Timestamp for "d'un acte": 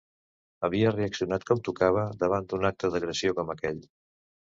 2.55-2.91